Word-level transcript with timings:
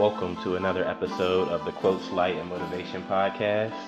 Welcome 0.00 0.42
to 0.44 0.56
another 0.56 0.82
episode 0.88 1.48
of 1.48 1.66
the 1.66 1.72
Quotes 1.72 2.08
Light 2.08 2.34
and 2.34 2.48
Motivation 2.48 3.02
Podcast. 3.02 3.78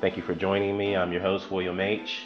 Thank 0.00 0.16
you 0.16 0.22
for 0.22 0.34
joining 0.34 0.78
me. 0.78 0.96
I'm 0.96 1.12
your 1.12 1.20
host, 1.20 1.50
William 1.50 1.78
H. 1.78 2.22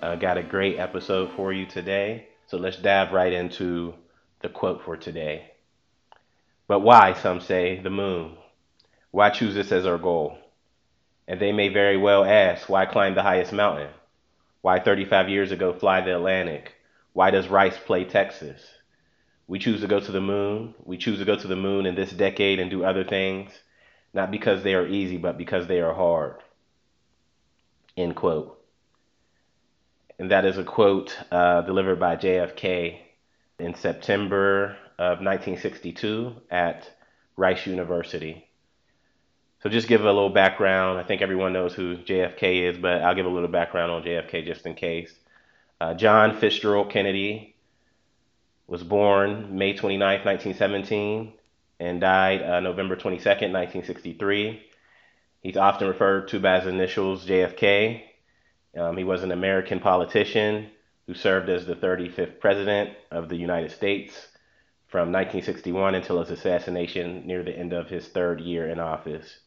Uh, 0.00 0.16
got 0.16 0.38
a 0.38 0.42
great 0.42 0.78
episode 0.78 1.30
for 1.36 1.52
you 1.52 1.66
today. 1.66 2.26
So 2.46 2.56
let's 2.56 2.78
dive 2.78 3.12
right 3.12 3.34
into 3.34 3.92
the 4.40 4.48
quote 4.48 4.82
for 4.82 4.96
today. 4.96 5.50
But 6.68 6.80
why, 6.80 7.12
some 7.12 7.42
say, 7.42 7.78
the 7.78 7.90
moon? 7.90 8.38
Why 9.10 9.28
choose 9.28 9.54
this 9.54 9.72
as 9.72 9.84
our 9.84 9.98
goal? 9.98 10.38
And 11.28 11.38
they 11.38 11.52
may 11.52 11.68
very 11.68 11.98
well 11.98 12.24
ask, 12.24 12.66
why 12.66 12.86
climb 12.86 13.14
the 13.14 13.22
highest 13.22 13.52
mountain? 13.52 13.90
Why 14.62 14.80
35 14.80 15.28
years 15.28 15.52
ago 15.52 15.74
fly 15.74 16.00
the 16.00 16.16
Atlantic? 16.16 16.72
Why 17.12 17.30
does 17.30 17.48
Rice 17.48 17.76
play 17.76 18.04
Texas? 18.04 18.62
We 19.48 19.58
choose 19.58 19.80
to 19.80 19.86
go 19.86 20.00
to 20.00 20.12
the 20.12 20.20
moon. 20.20 20.74
We 20.84 20.96
choose 20.96 21.18
to 21.20 21.24
go 21.24 21.36
to 21.36 21.46
the 21.46 21.56
moon 21.56 21.86
in 21.86 21.94
this 21.94 22.10
decade 22.10 22.58
and 22.58 22.70
do 22.70 22.84
other 22.84 23.04
things, 23.04 23.52
not 24.12 24.30
because 24.30 24.62
they 24.62 24.74
are 24.74 24.86
easy, 24.86 25.16
but 25.18 25.38
because 25.38 25.66
they 25.66 25.80
are 25.80 25.94
hard. 25.94 26.42
End 27.96 28.16
quote. 28.16 28.60
And 30.18 30.30
that 30.30 30.44
is 30.44 30.58
a 30.58 30.64
quote 30.64 31.16
uh, 31.30 31.62
delivered 31.62 32.00
by 32.00 32.16
JFK 32.16 32.98
in 33.58 33.74
September 33.74 34.76
of 34.98 35.18
1962 35.20 36.34
at 36.50 36.90
Rice 37.36 37.66
University. 37.66 38.46
So 39.62 39.68
just 39.68 39.88
give 39.88 40.02
a 40.02 40.04
little 40.04 40.30
background. 40.30 40.98
I 40.98 41.02
think 41.02 41.22
everyone 41.22 41.52
knows 41.52 41.74
who 41.74 41.96
JFK 41.96 42.70
is, 42.70 42.78
but 42.78 43.02
I'll 43.02 43.14
give 43.14 43.26
a 43.26 43.30
little 43.30 43.48
background 43.48 43.90
on 43.92 44.02
JFK 44.02 44.44
just 44.44 44.64
in 44.66 44.74
case. 44.74 45.12
Uh, 45.80 45.94
John 45.94 46.38
Fitzgerald 46.38 46.90
Kennedy 46.90 47.55
was 48.66 48.82
born 48.82 49.56
May 49.56 49.74
29, 49.74 50.24
1917, 50.24 51.32
and 51.78 52.00
died 52.00 52.42
uh, 52.42 52.60
November 52.60 52.96
22, 52.96 53.28
1963. 53.28 54.62
He's 55.40 55.56
often 55.56 55.88
referred 55.88 56.28
to 56.28 56.40
by 56.40 56.58
his 56.58 56.66
initials 56.68 57.26
JFK. 57.26 58.02
Um, 58.76 58.96
he 58.96 59.04
was 59.04 59.22
an 59.22 59.32
American 59.32 59.80
politician 59.80 60.68
who 61.06 61.14
served 61.14 61.48
as 61.48 61.66
the 61.66 61.76
35th 61.76 62.40
President 62.40 62.90
of 63.10 63.28
the 63.28 63.36
United 63.36 63.70
States 63.70 64.12
from 64.88 65.12
1961 65.12 65.94
until 65.94 66.20
his 66.20 66.30
assassination 66.30 67.26
near 67.26 67.42
the 67.42 67.56
end 67.56 67.72
of 67.72 67.88
his 67.88 68.08
third 68.08 68.40
year 68.40 68.66
in 68.68 68.80
office. 68.80 69.38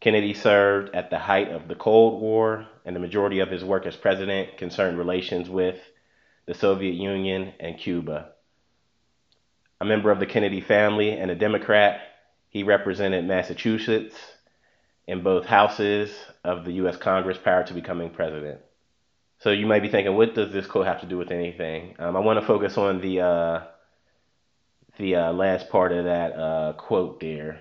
Kennedy 0.00 0.34
served 0.34 0.94
at 0.94 1.10
the 1.10 1.18
height 1.18 1.50
of 1.50 1.68
the 1.68 1.74
Cold 1.74 2.20
War, 2.20 2.66
and 2.84 2.94
the 2.94 3.00
majority 3.00 3.40
of 3.40 3.50
his 3.50 3.64
work 3.64 3.86
as 3.86 3.96
president 3.96 4.56
concerned 4.58 4.98
relations 4.98 5.48
with 5.48 5.78
the 6.46 6.54
Soviet 6.54 6.94
Union, 6.94 7.52
and 7.58 7.78
Cuba. 7.78 8.30
A 9.80 9.84
member 9.84 10.10
of 10.10 10.20
the 10.20 10.26
Kennedy 10.26 10.60
family 10.60 11.10
and 11.10 11.30
a 11.30 11.34
Democrat, 11.34 12.00
he 12.48 12.62
represented 12.62 13.24
Massachusetts 13.24 14.14
in 15.06 15.22
both 15.22 15.44
houses 15.44 16.14
of 16.44 16.64
the 16.64 16.72
U.S. 16.74 16.96
Congress 16.96 17.36
prior 17.36 17.64
to 17.64 17.74
becoming 17.74 18.10
president. 18.10 18.60
So 19.40 19.50
you 19.50 19.66
might 19.66 19.82
be 19.82 19.88
thinking, 19.88 20.16
what 20.16 20.34
does 20.34 20.52
this 20.52 20.66
quote 20.66 20.86
have 20.86 21.00
to 21.02 21.06
do 21.06 21.18
with 21.18 21.30
anything? 21.30 21.96
Um, 21.98 22.16
I 22.16 22.20
want 22.20 22.40
to 22.40 22.46
focus 22.46 22.78
on 22.78 23.00
the 23.00 23.20
uh, 23.20 23.60
the 24.98 25.16
uh, 25.16 25.32
last 25.32 25.68
part 25.68 25.92
of 25.92 26.06
that 26.06 26.32
uh, 26.32 26.72
quote 26.72 27.20
there, 27.20 27.60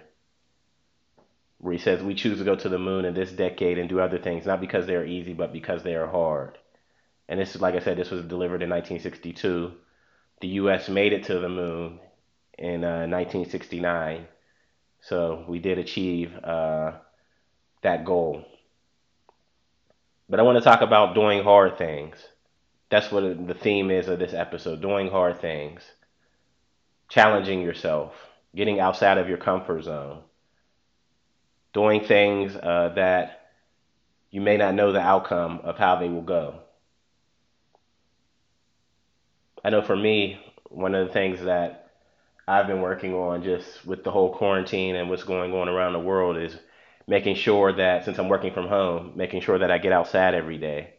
where 1.58 1.74
he 1.74 1.80
says, 1.80 2.02
"We 2.02 2.16
choose 2.16 2.38
to 2.38 2.46
go 2.46 2.56
to 2.56 2.70
the 2.70 2.80
moon 2.80 3.04
in 3.04 3.14
this 3.14 3.32
decade 3.32 3.78
and 3.78 3.90
do 3.90 4.00
other 4.00 4.20
things, 4.20 4.46
not 4.46 4.62
because 4.62 4.88
they 4.88 4.96
are 4.96 5.06
easy, 5.06 5.34
but 5.34 5.52
because 5.52 5.84
they 5.84 5.96
are 5.96 6.08
hard." 6.08 6.58
And 7.28 7.40
this 7.40 7.56
is 7.56 7.62
like 7.62 7.76
I 7.76 7.80
said, 7.80 7.98
this 7.98 8.12
was 8.12 8.24
delivered 8.24 8.62
in 8.62 8.70
1962. 8.70 9.74
The 10.42 10.48
U.S. 10.48 10.90
made 10.90 11.14
it 11.14 11.26
to 11.26 11.40
the 11.40 11.50
moon 11.50 12.00
in 12.58 12.84
uh, 12.84 13.08
1969, 13.08 14.28
so 15.02 15.46
we 15.48 15.60
did 15.60 15.80
achieve 15.80 16.36
uh, 16.44 16.94
that 17.82 18.06
goal. 18.06 18.46
But 20.30 20.40
I 20.40 20.44
want 20.44 20.58
to 20.58 20.64
talk 20.64 20.82
about 20.82 21.16
doing 21.16 21.44
hard 21.44 21.78
things. 21.78 22.16
That's 22.90 23.12
what 23.12 23.48
the 23.48 23.54
theme 23.54 23.90
is 23.90 24.08
of 24.08 24.20
this 24.20 24.34
episode: 24.34 24.82
doing 24.82 25.10
hard 25.10 25.42
things, 25.42 25.82
challenging 27.10 27.62
yourself, 27.62 28.14
getting 28.56 28.80
outside 28.80 29.18
of 29.18 29.30
your 29.30 29.38
comfort 29.40 29.84
zone, 29.84 30.22
doing 31.74 32.04
things 32.04 32.56
uh, 32.56 32.94
that 32.96 33.48
you 34.30 34.42
may 34.42 34.58
not 34.58 34.76
know 34.76 34.92
the 34.92 35.00
outcome 35.00 35.62
of 35.64 35.78
how 35.78 35.96
they 35.96 36.10
will 36.10 36.22
go 36.22 36.60
I 39.66 39.72
know 39.72 39.82
for 39.82 39.96
me, 39.96 40.40
one 40.70 40.94
of 40.94 41.08
the 41.08 41.12
things 41.12 41.42
that 41.42 41.90
I've 42.48 42.68
been 42.68 42.82
working 42.82 43.16
on 43.16 43.42
just 43.42 43.84
with 43.84 44.04
the 44.04 44.12
whole 44.12 44.32
quarantine 44.32 44.96
and 44.96 45.10
what's 45.10 45.24
going 45.24 45.54
on 45.56 45.68
around 45.68 45.94
the 45.94 46.00
world 46.00 46.38
is 46.38 46.56
making 47.08 47.36
sure 47.36 47.74
that 47.74 48.06
since 48.06 48.20
I'm 48.20 48.30
working 48.30 48.54
from 48.54 48.68
home, 48.68 49.14
making 49.16 49.42
sure 49.42 49.58
that 49.58 49.72
I 49.72 49.80
get 49.80 49.92
outside 49.92 50.36
every 50.36 50.60
day. 50.60 50.94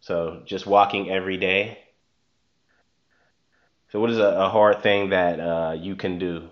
So 0.00 0.42
just 0.44 0.66
walking 0.66 1.10
every 1.10 1.36
day. 1.36 1.78
So 3.92 4.00
what 4.00 4.10
is 4.10 4.18
a, 4.18 4.24
a 4.24 4.48
hard 4.48 4.82
thing 4.82 5.10
that 5.10 5.38
uh, 5.38 5.76
you 5.78 5.94
can 5.94 6.18
do? 6.18 6.48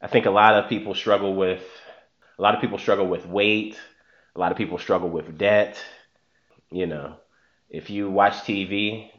I 0.00 0.08
think 0.08 0.26
a 0.26 0.32
lot 0.32 0.56
of 0.56 0.68
people 0.68 0.96
struggle 0.96 1.36
with 1.36 1.62
a 2.36 2.42
lot 2.42 2.56
of 2.56 2.60
people 2.60 2.78
struggle 2.78 3.06
with 3.06 3.26
weight. 3.26 3.78
A 4.34 4.40
lot 4.40 4.50
of 4.50 4.58
people 4.58 4.78
struggle 4.78 5.08
with 5.08 5.38
debt. 5.38 5.80
You 6.72 6.88
know, 6.88 7.14
if 7.72 7.90
you 7.90 8.10
watch 8.10 8.34
TV, 8.44 9.10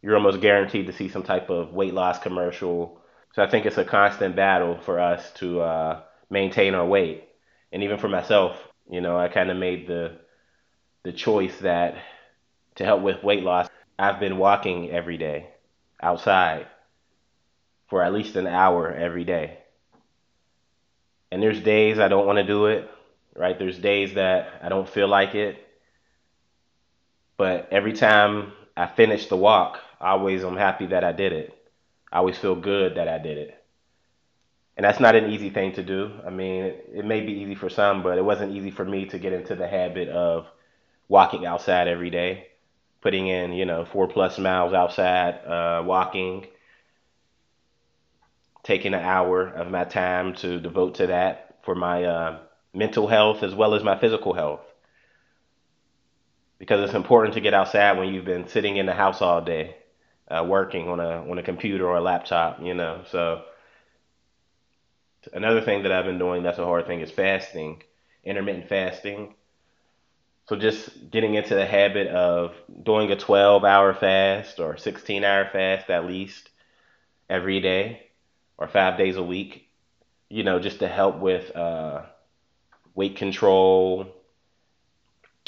you're 0.00 0.16
almost 0.16 0.40
guaranteed 0.40 0.86
to 0.86 0.92
see 0.92 1.08
some 1.08 1.24
type 1.24 1.50
of 1.50 1.74
weight 1.74 1.92
loss 1.92 2.20
commercial. 2.20 3.00
So 3.34 3.42
I 3.42 3.50
think 3.50 3.66
it's 3.66 3.78
a 3.78 3.84
constant 3.84 4.36
battle 4.36 4.78
for 4.80 5.00
us 5.00 5.32
to 5.34 5.60
uh, 5.60 6.02
maintain 6.30 6.74
our 6.74 6.86
weight. 6.86 7.24
And 7.72 7.82
even 7.82 7.98
for 7.98 8.08
myself, 8.08 8.56
you 8.88 9.00
know, 9.00 9.18
I 9.18 9.28
kind 9.28 9.50
of 9.50 9.56
made 9.58 9.88
the 9.88 10.18
the 11.02 11.12
choice 11.12 11.58
that 11.58 11.96
to 12.76 12.84
help 12.84 13.02
with 13.02 13.22
weight 13.22 13.42
loss, 13.42 13.68
I've 13.98 14.20
been 14.20 14.38
walking 14.38 14.90
every 14.90 15.18
day 15.18 15.48
outside 16.02 16.66
for 17.88 18.02
at 18.02 18.12
least 18.12 18.36
an 18.36 18.46
hour 18.46 18.92
every 18.92 19.24
day. 19.24 19.58
And 21.30 21.42
there's 21.42 21.60
days 21.60 21.98
I 21.98 22.08
don't 22.08 22.26
want 22.26 22.38
to 22.38 22.44
do 22.46 22.66
it, 22.66 22.88
right? 23.36 23.58
There's 23.58 23.78
days 23.78 24.14
that 24.14 24.60
I 24.62 24.68
don't 24.68 24.88
feel 24.88 25.08
like 25.08 25.34
it. 25.34 25.58
But 27.36 27.68
every 27.70 27.92
time 27.92 28.52
I 28.76 28.86
finish 28.86 29.26
the 29.26 29.36
walk, 29.36 29.78
I 30.00 30.10
always 30.10 30.44
am 30.44 30.56
happy 30.56 30.86
that 30.86 31.04
I 31.04 31.12
did 31.12 31.32
it. 31.32 31.56
I 32.12 32.18
always 32.18 32.38
feel 32.38 32.54
good 32.54 32.96
that 32.96 33.08
I 33.08 33.18
did 33.18 33.38
it. 33.38 33.64
And 34.76 34.84
that's 34.84 35.00
not 35.00 35.14
an 35.14 35.30
easy 35.30 35.50
thing 35.50 35.72
to 35.72 35.82
do. 35.82 36.10
I 36.26 36.30
mean, 36.30 36.64
it, 36.64 37.04
may 37.04 37.20
be 37.20 37.32
easy 37.32 37.54
for 37.54 37.68
some, 37.68 38.02
but 38.02 38.18
it 38.18 38.24
wasn't 38.24 38.52
easy 38.52 38.70
for 38.70 38.84
me 38.84 39.06
to 39.06 39.18
get 39.18 39.32
into 39.32 39.54
the 39.54 39.68
habit 39.68 40.08
of 40.08 40.46
walking 41.08 41.46
outside 41.46 41.86
every 41.86 42.10
day, 42.10 42.48
putting 43.00 43.28
in, 43.28 43.52
you 43.52 43.66
know, 43.66 43.84
four 43.84 44.08
plus 44.08 44.38
miles 44.38 44.72
outside, 44.72 45.34
uh, 45.44 45.82
walking, 45.84 46.46
taking 48.64 48.94
an 48.94 49.00
hour 49.00 49.46
of 49.46 49.70
my 49.70 49.84
time 49.84 50.34
to 50.36 50.58
devote 50.58 50.96
to 50.96 51.06
that 51.08 51.58
for 51.64 51.74
my 51.74 52.04
uh, 52.04 52.38
mental 52.72 53.06
health 53.06 53.42
as 53.42 53.54
well 53.54 53.74
as 53.74 53.84
my 53.84 53.98
physical 53.98 54.32
health 54.32 54.60
because 56.58 56.80
it's 56.80 56.94
important 56.94 57.34
to 57.34 57.40
get 57.40 57.54
outside 57.54 57.98
when 57.98 58.12
you've 58.12 58.24
been 58.24 58.48
sitting 58.48 58.76
in 58.76 58.86
the 58.86 58.92
house 58.92 59.20
all 59.20 59.40
day, 59.40 59.76
uh, 60.28 60.44
working 60.46 60.88
on 60.88 61.00
a 61.00 61.28
on 61.30 61.38
a 61.38 61.42
computer 61.42 61.86
or 61.86 61.96
a 61.96 62.00
laptop, 62.00 62.60
you 62.62 62.74
know. 62.74 63.02
So 63.10 63.42
another 65.32 65.60
thing 65.60 65.82
that 65.82 65.92
I've 65.92 66.04
been 66.04 66.18
doing 66.18 66.42
that's 66.42 66.58
a 66.58 66.64
hard 66.64 66.86
thing 66.86 67.00
is 67.00 67.10
fasting, 67.10 67.82
intermittent 68.24 68.68
fasting. 68.68 69.34
So 70.46 70.56
just 70.56 71.10
getting 71.10 71.34
into 71.34 71.54
the 71.54 71.64
habit 71.64 72.08
of 72.08 72.54
doing 72.82 73.10
a 73.10 73.16
12 73.16 73.64
hour 73.64 73.94
fast 73.94 74.60
or 74.60 74.76
16 74.76 75.24
hour 75.24 75.48
fast 75.50 75.88
at 75.88 76.06
least 76.06 76.50
every 77.30 77.60
day 77.60 78.08
or 78.58 78.68
five 78.68 78.98
days 78.98 79.16
a 79.16 79.22
week, 79.22 79.68
you 80.28 80.44
know, 80.44 80.60
just 80.60 80.80
to 80.80 80.88
help 80.88 81.18
with 81.18 81.54
uh, 81.56 82.02
weight 82.94 83.16
control, 83.16 84.06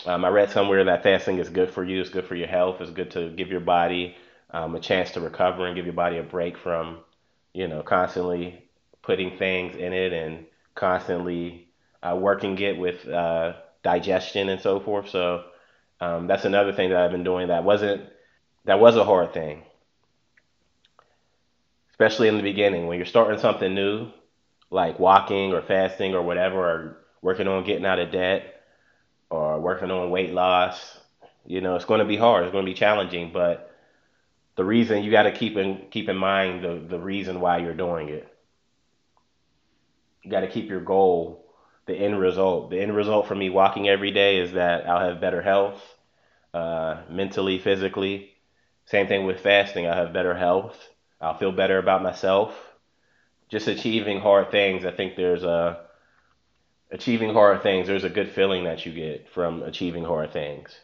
um, 0.06 0.25
I 0.25 0.29
read 0.29 0.50
somewhere 0.50 0.85
that 0.85 1.03
fasting 1.03 1.38
is 1.38 1.49
good 1.49 1.70
for 1.70 1.85
you. 1.85 2.00
It's 2.00 2.11
good 2.11 2.26
for 2.26 2.35
your 2.35 2.49
health. 2.49 2.81
It's 2.81 2.91
good 2.91 3.11
to 3.12 3.31
give 3.31 3.49
your 3.49 3.61
body 3.61 4.17
um, 4.50 4.75
a 4.75 4.81
chance 4.81 5.11
to 5.12 5.20
recover 5.20 5.67
and 5.67 5.75
give 5.75 5.85
your 5.85 5.94
body 5.94 6.19
a 6.19 6.23
break 6.23 6.56
from, 6.56 6.99
you 7.53 7.67
know, 7.69 7.82
constantly 7.82 8.62
putting 9.03 9.37
things 9.37 9.76
in 9.76 9.93
it 9.93 10.12
and 10.12 10.47
constantly 10.75 11.69
uh, 12.03 12.17
working 12.17 12.58
it 12.58 12.79
with 12.79 13.06
uh, 13.08 13.55
digestion 13.82 14.49
and 14.49 14.61
so 14.61 14.81
forth. 14.81 15.08
So 15.11 15.44
um, 16.00 16.26
that's 16.26 16.44
another 16.44 16.73
thing 16.73 16.91
that 16.91 16.99
I've 16.99 17.11
been 17.11 17.25
doing 17.25 17.49
that 17.49 17.64
wasn't 17.64 18.02
that 18.64 18.81
was 18.81 18.97
a 18.97 19.05
hard 19.05 19.32
thing, 19.32 19.62
especially 21.91 22.29
in 22.29 22.37
the 22.37 22.43
beginning 22.43 22.87
when 22.87 22.99
you're 22.99 23.06
starting 23.06 23.38
something 23.38 23.75
new, 23.75 24.11
like 24.70 24.99
walking 24.99 25.52
or 25.52 25.62
fasting 25.62 26.14
or 26.14 26.23
whatever, 26.23 26.59
or 26.59 26.99
working 27.23 27.49
on 27.49 27.64
getting 27.64 27.87
out 27.87 28.00
of 28.00 28.11
debt 28.11 28.56
or 29.56 29.61
working 29.61 29.91
on 29.91 30.11
weight 30.11 30.32
loss, 30.32 30.99
you 31.47 31.61
know, 31.61 31.76
it's 31.76 31.85
going 31.85 32.00
to 32.00 32.06
be 32.06 32.17
hard. 32.17 32.44
It's 32.44 32.53
going 32.53 32.64
to 32.64 32.70
be 32.70 32.76
challenging, 32.76 33.32
but 33.32 33.73
the 34.56 34.64
reason 34.64 35.03
you 35.03 35.11
got 35.11 35.25
to 35.25 35.32
keep 35.32 35.56
in 35.56 35.87
keep 35.91 36.08
in 36.08 36.17
mind 36.17 36.64
the 36.64 36.82
the 36.88 36.99
reason 36.99 37.41
why 37.41 37.58
you're 37.58 37.75
doing 37.75 38.08
it. 38.08 38.29
You 40.23 40.31
got 40.31 40.41
to 40.41 40.49
keep 40.49 40.69
your 40.69 40.81
goal, 40.81 41.47
the 41.87 41.94
end 41.94 42.19
result. 42.19 42.70
The 42.70 42.81
end 42.81 42.94
result 42.94 43.29
for 43.29 43.35
me 43.35 43.49
walking 43.49 43.88
every 43.88 44.11
day 44.11 44.38
is 44.38 44.53
that 44.53 44.88
I'll 44.88 45.08
have 45.08 45.20
better 45.20 45.41
health, 45.41 45.81
uh, 46.52 47.02
mentally, 47.09 47.59
physically. 47.59 48.32
Same 48.87 49.06
thing 49.06 49.25
with 49.25 49.41
fasting. 49.41 49.87
I'll 49.87 49.94
have 49.94 50.12
better 50.12 50.35
health. 50.37 50.76
I'll 51.20 51.38
feel 51.38 51.52
better 51.52 51.79
about 51.79 52.02
myself. 52.02 52.55
Just 53.49 53.69
achieving 53.69 54.20
hard 54.20 54.50
things. 54.50 54.85
I 54.85 54.91
think 54.91 55.17
there's 55.17 55.44
a 55.44 55.86
achieving 56.91 57.33
hard 57.33 57.62
things. 57.62 57.87
There's 57.87 58.05
a 58.05 58.11
good 58.11 58.31
feeling 58.31 58.65
that 58.65 58.87
you 58.87 58.93
get 58.93 59.29
from 59.31 59.62
achieving 59.62 60.05
hard 60.05 60.33
things. 60.33 60.75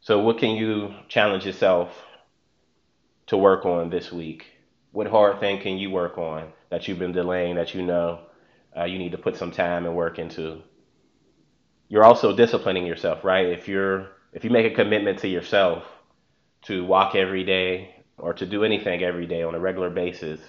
So, 0.00 0.20
what 0.20 0.38
can 0.38 0.50
you 0.50 0.94
challenge 1.08 1.46
yourself 1.46 1.90
to 3.26 3.36
work 3.36 3.64
on 3.64 3.90
this 3.90 4.12
week? 4.12 4.46
What 4.92 5.06
hard 5.06 5.40
thing 5.40 5.60
can 5.60 5.78
you 5.78 5.90
work 5.90 6.18
on 6.18 6.52
that 6.70 6.86
you've 6.86 6.98
been 6.98 7.12
delaying 7.12 7.56
that 7.56 7.74
you 7.74 7.82
know 7.82 8.20
uh, 8.76 8.84
you 8.84 8.98
need 8.98 9.12
to 9.12 9.18
put 9.18 9.36
some 9.36 9.50
time 9.50 9.86
and 9.86 9.96
work 9.96 10.18
into? 10.18 10.62
You're 11.88 12.04
also 12.04 12.36
disciplining 12.36 12.86
yourself, 12.86 13.24
right? 13.24 13.46
If 13.46 13.66
you're 13.66 14.08
if 14.32 14.44
you 14.44 14.50
make 14.50 14.70
a 14.70 14.74
commitment 14.74 15.20
to 15.20 15.28
yourself 15.28 15.84
to 16.62 16.84
walk 16.84 17.14
every 17.14 17.44
day 17.44 17.94
or 18.18 18.34
to 18.34 18.46
do 18.46 18.64
anything 18.64 19.02
every 19.02 19.26
day 19.26 19.42
on 19.42 19.54
a 19.54 19.60
regular 19.60 19.90
basis, 19.90 20.40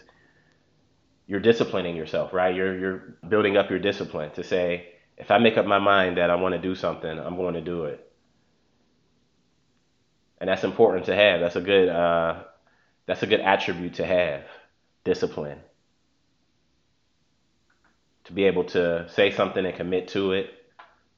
you're 1.27 1.39
disciplining 1.39 1.95
yourself, 1.95 2.33
right? 2.33 2.55
You're 2.55 2.77
you're 2.77 3.17
building 3.27 3.57
up 3.57 3.69
your 3.69 3.79
discipline 3.79 4.31
to 4.31 4.43
say, 4.43 4.89
if 5.17 5.31
I 5.31 5.37
make 5.39 5.57
up 5.57 5.65
my 5.65 5.79
mind 5.79 6.17
that 6.17 6.29
I 6.29 6.35
want 6.35 6.53
to 6.53 6.61
do 6.61 6.75
something, 6.75 7.19
I'm 7.19 7.35
going 7.35 7.55
to 7.55 7.61
do 7.61 7.85
it 7.85 8.05
and 10.39 10.49
that's 10.49 10.63
important 10.63 11.05
to 11.05 11.15
have. 11.15 11.39
That's 11.39 11.55
a 11.55 11.61
good 11.61 11.89
uh, 11.89 12.43
that's 13.05 13.23
a 13.23 13.27
good 13.27 13.39
attribute 13.39 13.95
to 13.95 14.05
have. 14.05 14.43
Discipline. 15.03 15.59
To 18.25 18.33
be 18.33 18.45
able 18.45 18.63
to 18.65 19.07
say 19.09 19.31
something 19.31 19.65
and 19.65 19.75
commit 19.75 20.09
to 20.09 20.33
it, 20.33 20.49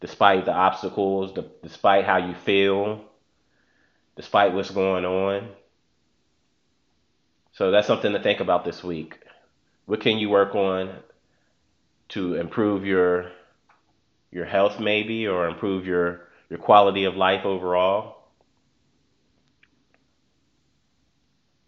despite 0.02 0.46
the 0.46 0.54
obstacles, 0.54 1.34
the, 1.34 1.50
despite 1.64 2.06
how 2.06 2.18
you 2.18 2.36
feel, 2.36 3.06
despite 4.18 4.54
what's 4.54 4.72
going 4.72 5.06
on. 5.06 5.50
So 7.54 7.72
that's 7.72 7.88
something 7.88 8.12
to 8.12 8.22
think 8.22 8.42
about 8.42 8.66
this 8.66 8.84
week. 8.84 9.20
What 9.88 10.02
can 10.02 10.18
you 10.18 10.30
work 10.30 10.54
on 10.54 10.94
to 12.10 12.36
improve 12.36 12.86
your 12.86 13.32
your 14.32 14.44
health 14.44 14.82
maybe 14.82 15.26
or 15.26 15.48
improve 15.48 15.88
your 15.88 16.28
your 16.50 16.60
quality 16.60 17.06
of 17.06 17.16
life 17.16 17.46
overall? 17.46 18.18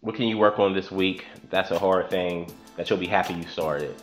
What 0.02 0.16
can 0.16 0.28
you 0.28 0.36
work 0.36 0.58
on 0.58 0.74
this 0.74 0.90
week? 0.90 1.24
That's 1.48 1.70
a 1.70 1.78
hard 1.78 2.10
thing 2.10 2.52
that 2.76 2.90
you'll 2.90 2.98
be 2.98 3.06
happy 3.06 3.32
you 3.32 3.46
started. 3.46 3.94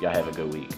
Y'all 0.00 0.14
have 0.14 0.28
a 0.28 0.32
good 0.32 0.54
week. 0.54 0.70